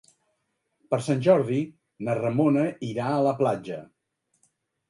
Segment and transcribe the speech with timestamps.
[0.93, 1.59] Per Sant Jordi
[2.07, 3.79] na Ramona irà a la platja.